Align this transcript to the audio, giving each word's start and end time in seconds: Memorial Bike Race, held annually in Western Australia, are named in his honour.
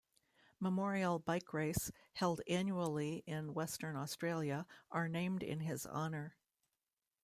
Memorial 0.59 1.19
Bike 1.19 1.53
Race, 1.53 1.91
held 2.13 2.41
annually 2.47 3.17
in 3.27 3.53
Western 3.53 3.95
Australia, 3.95 4.65
are 4.89 5.07
named 5.07 5.43
in 5.43 5.59
his 5.59 5.85
honour. 5.85 6.35